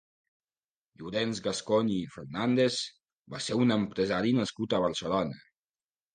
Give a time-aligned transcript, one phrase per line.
[1.01, 2.79] Llorenç Gascon i Fernández
[3.35, 5.41] va ser un empresari nascut a Barcelona.